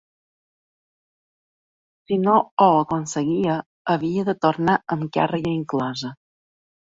Si 2.05 2.17
no 2.21 2.33
ho 2.63 2.69
aconseguia, 2.79 3.57
havia 3.95 4.25
de 4.31 4.37
tornar 4.47 4.77
amb 4.97 5.07
càrrega 5.19 5.55
inclosa. 5.61 6.11